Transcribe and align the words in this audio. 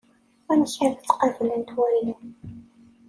Amek 0.51 0.73
ara 0.85 0.99
tt-qablent 0.99 1.69
wallen. 1.77 2.21